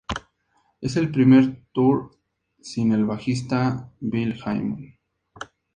[0.81, 2.17] Es el primer tour
[2.59, 4.97] sin el bajista Bill Wyman.